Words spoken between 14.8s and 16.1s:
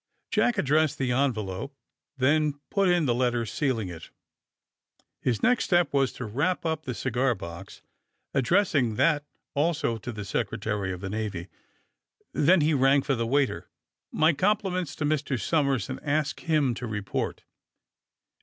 to Mr. Somers, and